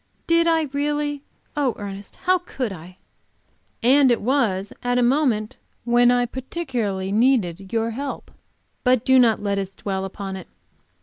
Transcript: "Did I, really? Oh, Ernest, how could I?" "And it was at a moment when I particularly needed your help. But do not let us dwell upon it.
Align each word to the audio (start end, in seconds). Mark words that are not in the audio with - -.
"Did 0.25 0.47
I, 0.47 0.63
really? 0.73 1.21
Oh, 1.55 1.75
Ernest, 1.77 2.15
how 2.25 2.39
could 2.39 2.71
I?" 2.73 2.97
"And 3.83 4.09
it 4.09 4.19
was 4.19 4.73
at 4.81 4.97
a 4.97 5.03
moment 5.03 5.57
when 5.83 6.09
I 6.09 6.25
particularly 6.25 7.11
needed 7.11 7.71
your 7.71 7.91
help. 7.91 8.31
But 8.83 9.05
do 9.05 9.19
not 9.19 9.43
let 9.43 9.59
us 9.59 9.69
dwell 9.69 10.03
upon 10.03 10.37
it. 10.37 10.47